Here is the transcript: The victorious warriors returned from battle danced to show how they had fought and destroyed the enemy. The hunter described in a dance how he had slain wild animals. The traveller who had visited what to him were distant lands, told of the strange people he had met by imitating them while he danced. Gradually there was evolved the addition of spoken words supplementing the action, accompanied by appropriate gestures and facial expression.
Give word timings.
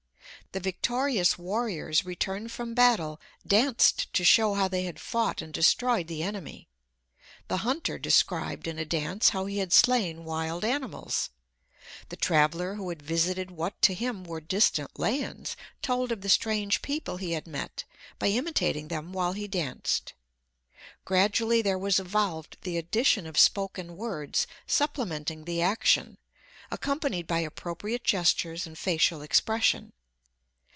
The 0.53 0.59
victorious 0.59 1.37
warriors 1.37 2.03
returned 2.05 2.51
from 2.51 2.73
battle 2.73 3.21
danced 3.47 4.11
to 4.11 4.25
show 4.25 4.53
how 4.53 4.67
they 4.67 4.83
had 4.83 4.99
fought 4.99 5.41
and 5.41 5.53
destroyed 5.53 6.07
the 6.07 6.23
enemy. 6.23 6.67
The 7.47 7.59
hunter 7.63 7.97
described 7.97 8.67
in 8.67 8.77
a 8.77 8.83
dance 8.83 9.29
how 9.29 9.45
he 9.45 9.59
had 9.59 9.71
slain 9.71 10.25
wild 10.25 10.65
animals. 10.65 11.29
The 12.09 12.17
traveller 12.17 12.75
who 12.75 12.89
had 12.89 13.01
visited 13.01 13.49
what 13.51 13.81
to 13.83 13.93
him 13.93 14.25
were 14.25 14.41
distant 14.41 14.99
lands, 14.99 15.55
told 15.81 16.11
of 16.11 16.19
the 16.19 16.27
strange 16.27 16.81
people 16.81 17.15
he 17.15 17.31
had 17.31 17.47
met 17.47 17.85
by 18.19 18.27
imitating 18.27 18.89
them 18.89 19.13
while 19.13 19.31
he 19.31 19.47
danced. 19.47 20.11
Gradually 21.05 21.61
there 21.61 21.79
was 21.79 21.97
evolved 21.97 22.57
the 22.63 22.77
addition 22.77 23.25
of 23.25 23.39
spoken 23.39 23.95
words 23.95 24.47
supplementing 24.67 25.45
the 25.45 25.61
action, 25.61 26.17
accompanied 26.69 27.25
by 27.25 27.39
appropriate 27.39 28.03
gestures 28.03 28.67
and 28.67 28.77
facial 28.77 29.21
expression. 29.21 29.93